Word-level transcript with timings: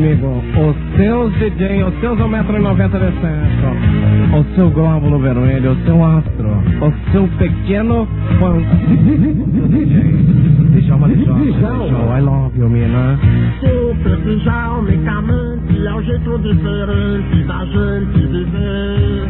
amigo. 0.00 0.42
Os 0.56 0.76
seus 0.96 1.32
DJ, 1.34 1.84
os 1.84 1.94
seus 2.00 2.18
1,90m 2.18 2.88
de 2.88 3.12
centro. 3.20 4.38
O 4.38 4.44
seu 4.54 4.70
glóbulo 4.70 5.18
vermelho, 5.18 5.72
o 5.72 5.76
seu 5.84 6.02
astro. 6.02 6.48
O 6.80 6.92
seu 7.12 7.28
pequeno 7.38 8.08
fã. 8.38 8.56
De 10.70 10.80
Jorge. 10.82 11.16
Djalma, 11.58 12.18
I 12.18 12.20
love 12.22 12.58
you, 12.58 12.68
mina. 12.68 13.18
Super 13.60 14.16
Djalma, 14.38 14.78
unicamente 14.78 15.86
é 15.86 15.94
o 15.94 16.02
jeito 16.02 16.38
diferente 16.38 17.44
da 17.44 17.64
gente 17.64 18.26
viver. 18.28 19.28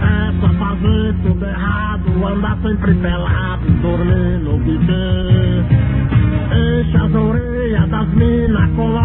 É 0.00 0.32
só 0.40 0.48
fazer 0.48 1.14
tudo 1.24 1.44
errado, 1.44 2.26
andar 2.26 2.56
sempre 2.62 2.94
pelado, 2.94 3.64
dormir 3.82 4.38
no 4.44 4.58
bidê. 4.58 5.64
Enche 6.54 6.96
as 6.96 7.14
orelhas 7.14 7.88
das 7.90 8.08
minas, 8.14 8.33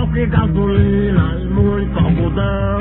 coloque 0.09 0.25
gasolina 0.27 1.35
e 1.39 1.45
muito 1.45 1.99
algodão. 1.99 2.79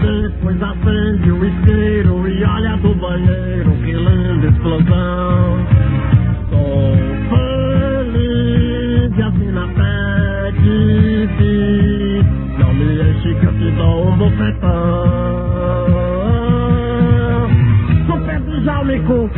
Depois 0.00 0.62
acende 0.62 1.30
o 1.30 1.44
isqueiro 1.44 2.28
e 2.28 2.44
olha 2.44 2.76
do 2.76 2.94
banheiro, 2.94 3.70
que 3.84 3.92
linda 3.92 4.46
explosão. 4.46 5.58
Sou 6.50 6.96
feliz 7.30 9.18
e 9.18 9.22
as 9.22 9.34
mina 9.34 9.66
pede, 9.68 11.08
não 12.58 12.74
me 12.74 12.84
enche 12.84 13.34
que 13.34 13.46
eu 13.46 13.52
te 13.52 13.70
dou 13.72 14.08
um 14.08 14.16
bofetão. 14.16 15.06
Super 18.06 18.40
Djalmico, 18.40 19.30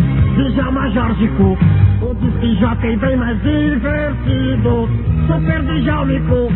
Djalma 0.54 0.90
Jorgico, 0.90 1.58
o 2.02 2.14
disque 2.14 2.56
jockey 2.60 2.96
bem 2.96 3.16
mais 3.16 3.40
divertido. 3.42 4.37
Super 5.38 5.62
Djalmico, 5.62 6.48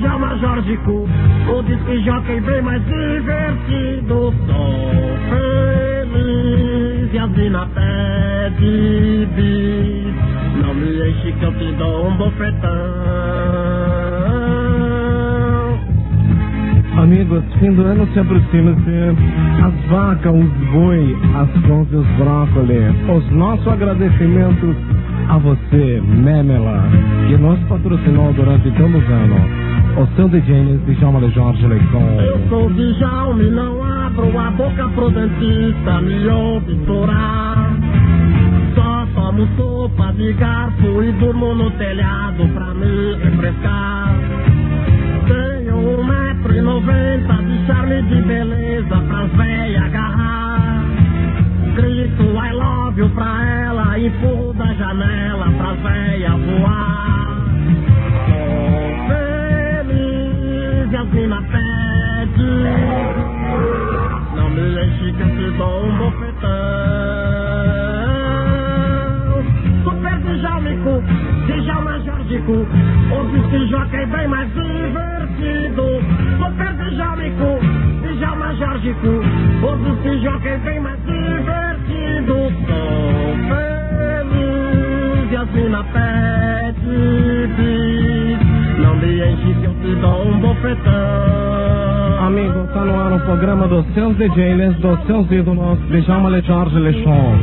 Djalma 0.00 0.38
Jorgico, 0.38 1.06
o 1.54 1.62
disque 1.64 2.02
jockey 2.02 2.40
bem 2.40 2.62
mais 2.62 2.82
divertido. 2.86 4.32
Sou 4.46 5.18
feliz 5.28 7.12
e 7.12 7.18
a 7.18 7.26
mina 7.26 7.66
pede 7.66 9.28
bis. 9.36 10.14
Não 10.64 10.72
me 10.72 11.10
enche 11.10 11.32
que 11.32 11.44
eu 11.44 11.52
te 11.58 11.72
dou 11.72 12.06
um 12.08 12.16
bofetão. 12.16 12.70
Amigos, 17.02 17.44
fim 17.58 17.74
do 17.74 17.82
ano 17.82 18.08
se 18.14 18.18
aproxima-se. 18.18 19.14
As 19.62 19.74
vacas, 19.90 20.32
os 20.34 20.50
boi, 20.70 21.16
as 21.36 21.50
couves 21.66 21.92
e 21.92 21.96
os 21.96 22.06
brócolis. 22.16 22.94
Os 23.14 23.30
nossos 23.30 23.68
agradecimentos 23.68 24.76
a 25.28 25.38
você, 25.38 26.00
Memela, 26.04 26.84
que 27.28 27.36
nos 27.36 27.58
patrocinou 27.60 28.32
durante 28.32 28.70
todos 28.72 29.02
os 29.02 29.10
anos. 29.10 29.62
O 29.94 30.28
DJ 30.28 30.78
de 30.86 30.94
Djalma 30.94 31.20
de 31.20 31.30
Jorge 31.34 31.62
Eu 31.64 31.68
Leicon. 31.68 32.48
sou 32.48 32.70
Djalma 32.70 33.42
e 33.42 33.50
não 33.50 33.82
abro 33.84 34.38
a 34.38 34.50
boca 34.50 34.88
pro 34.94 35.10
dentista 35.10 36.00
me 36.00 36.26
obturar. 36.28 37.70
Só 38.74 39.06
tomo 39.14 39.46
sopa 39.56 40.12
de 40.14 40.32
garfo 40.32 41.02
e 41.02 41.12
durmo 41.12 41.54
no 41.54 41.70
telhado 41.72 42.48
pra 42.54 42.72
me 42.74 43.14
refrescar. 43.22 44.14
Tenho 45.26 45.76
um 45.76 46.04
metro 46.04 46.54
e 46.56 46.60
noventa 46.62 47.34
de 47.34 47.66
charme 47.66 48.02
de 48.02 48.22
beleza 48.22 48.96
pras 49.08 49.30
véia 49.32 49.82
agarrar. 49.84 50.84
Grito 51.76 52.22
I 52.22 52.52
love 52.52 52.98
you 52.98 53.08
pra 53.10 53.44
ela, 53.66 53.98
empurro 53.98 54.41
da 54.41 54.41
janela 54.92 55.48
pras 55.56 55.78
véia 55.80 56.36
voar. 56.36 57.38
Sou 58.26 58.84
feliz 59.08 60.92
e 60.92 60.96
as 60.96 61.08
mina 61.08 61.40
pede. 61.42 62.52
Não 64.36 64.48
me 64.50 64.84
enche 64.84 65.08
que 65.12 65.22
eu 65.22 65.28
te 65.28 65.50
dou 65.56 65.86
um 65.86 65.96
bofetão 65.96 66.50
Super 69.84 70.18
Djalmico, 70.20 71.02
Djalma 71.46 71.94
Jorgico 72.00 72.66
O 73.12 73.24
disque 73.30 73.60
jockey 73.68 74.04
bem 74.06 74.28
mais 74.28 74.48
divertido. 74.52 75.84
Super 76.38 76.72
Djalmico, 76.90 77.50
Djalma 78.18 78.54
Jorgico 78.54 79.12
O 79.62 79.76
disque 79.84 80.12
jockey 80.22 80.56
bem 80.58 80.80
mais 80.80 80.98
divertido 81.04 82.36
E 85.52 85.56
mina 85.56 85.84
pede 85.84 86.78
Não 88.78 88.96
me 88.96 89.20
enche 89.20 89.54
que 89.60 89.66
eu 89.66 89.74
te 89.74 89.94
dou 90.00 90.26
um 90.26 90.40
bofetão 90.40 91.42
Amigo, 92.26 92.66
tá 92.72 92.84
no 92.84 92.98
ar 92.98 93.12
o 93.12 93.20
programa 93.20 93.66
dos 93.66 93.84
seus 93.94 94.16
DJs, 94.16 94.76
dos 94.76 94.98
seus 95.06 95.30
ídolos, 95.30 95.78
de 95.90 96.00
Jorge 96.00 96.78
Lechon. 96.78 97.34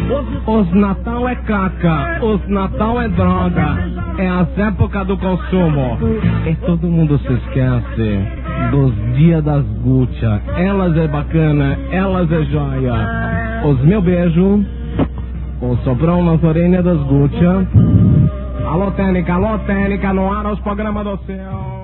Os 0.47 0.71
Natal 0.71 1.27
é 1.27 1.35
caca, 1.35 2.23
os 2.23 2.47
Natal 2.47 3.01
é 3.01 3.09
droga, 3.09 3.77
é 4.17 4.27
as 4.27 4.57
épocas 4.57 5.05
do 5.05 5.17
consumo. 5.17 5.97
E 6.47 6.55
todo 6.65 6.87
mundo 6.87 7.19
se 7.19 7.33
esquece 7.33 8.19
dos 8.71 8.93
dias 9.17 9.43
das 9.43 9.65
Gucci. 9.83 10.25
Elas 10.55 10.97
é 10.97 11.07
bacana, 11.09 11.77
elas 11.91 12.31
é 12.31 12.43
joia. 12.45 13.61
Os 13.65 13.81
meu 13.81 14.01
beijo, 14.01 14.65
o 15.61 15.77
sobrão 15.83 16.23
nas 16.23 16.43
orelhas 16.43 16.83
das 16.83 16.97
Gucci. 17.03 17.45
Alô, 18.65 18.91
Técnica, 18.91 19.33
alô, 19.33 19.59
Técnica, 19.59 20.13
no 20.13 20.31
ar 20.31 20.45
os 20.47 20.59
programas 20.59 21.03
do 21.03 21.17
céu. 21.25 21.78